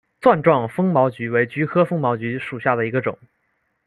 [0.19, 3.19] 钻状风毛菊为菊科风毛菊属下的一个种。